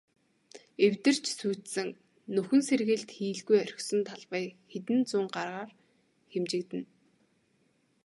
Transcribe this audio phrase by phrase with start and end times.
[0.85, 1.89] Эвдэрч сүйдсэн,
[2.35, 5.71] нөхөн сэргээлт хийлгүй орхисон талбай хэдэн зуун гагаар
[6.31, 6.87] хэмжигдэнэ.